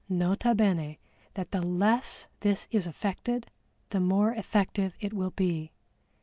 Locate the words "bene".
0.55-0.97